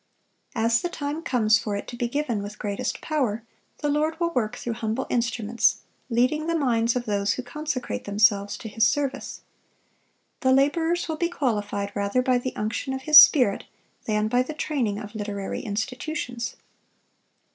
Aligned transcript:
As 0.55 0.81
the 0.81 0.89
time 0.89 1.21
comes 1.21 1.59
for 1.59 1.75
it 1.75 1.87
to 1.89 1.95
be 1.95 2.07
given 2.07 2.41
with 2.41 2.57
greatest 2.57 3.01
power, 3.01 3.43
the 3.81 3.87
Lord 3.87 4.19
will 4.19 4.31
work 4.31 4.55
through 4.55 4.73
humble 4.73 5.05
instruments, 5.11 5.81
leading 6.09 6.47
the 6.47 6.57
minds 6.57 6.95
of 6.95 7.05
those 7.05 7.33
who 7.33 7.43
consecrate 7.43 8.05
themselves 8.05 8.57
to 8.57 8.67
His 8.67 8.83
service. 8.83 9.41
The 10.39 10.53
laborers 10.53 11.07
will 11.07 11.17
be 11.17 11.29
qualified 11.29 11.91
rather 11.93 12.23
by 12.23 12.39
the 12.39 12.55
unction 12.55 12.93
of 12.93 13.03
His 13.03 13.21
Spirit 13.21 13.65
than 14.05 14.27
by 14.27 14.41
the 14.41 14.55
training 14.55 14.97
of 14.97 15.13
literary 15.13 15.61
institutions. 15.61 16.55